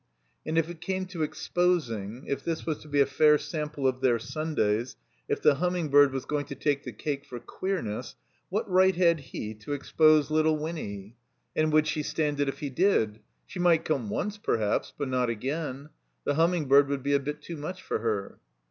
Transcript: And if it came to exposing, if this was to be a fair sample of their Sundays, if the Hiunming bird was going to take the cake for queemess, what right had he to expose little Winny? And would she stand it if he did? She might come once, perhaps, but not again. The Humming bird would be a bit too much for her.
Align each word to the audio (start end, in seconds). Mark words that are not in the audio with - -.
And 0.47 0.57
if 0.57 0.67
it 0.67 0.81
came 0.81 1.05
to 1.05 1.21
exposing, 1.21 2.25
if 2.25 2.43
this 2.43 2.65
was 2.65 2.79
to 2.79 2.87
be 2.87 3.01
a 3.01 3.05
fair 3.05 3.37
sample 3.37 3.87
of 3.87 4.01
their 4.01 4.17
Sundays, 4.17 4.95
if 5.29 5.43
the 5.43 5.57
Hiunming 5.57 5.91
bird 5.91 6.11
was 6.11 6.25
going 6.25 6.45
to 6.45 6.55
take 6.55 6.81
the 6.81 6.91
cake 6.91 7.23
for 7.23 7.39
queemess, 7.39 8.15
what 8.49 8.67
right 8.67 8.95
had 8.95 9.19
he 9.19 9.53
to 9.59 9.73
expose 9.73 10.31
little 10.31 10.57
Winny? 10.57 11.17
And 11.55 11.71
would 11.71 11.85
she 11.85 12.01
stand 12.01 12.39
it 12.39 12.49
if 12.49 12.61
he 12.61 12.71
did? 12.71 13.19
She 13.45 13.59
might 13.59 13.85
come 13.85 14.09
once, 14.09 14.39
perhaps, 14.39 14.91
but 14.97 15.07
not 15.07 15.29
again. 15.29 15.89
The 16.23 16.33
Humming 16.33 16.65
bird 16.65 16.87
would 16.87 17.03
be 17.03 17.13
a 17.13 17.19
bit 17.19 17.43
too 17.43 17.55
much 17.57 17.79
for 17.83 17.99
her. 17.99 18.39